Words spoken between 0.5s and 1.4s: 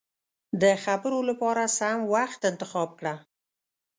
د خبرو له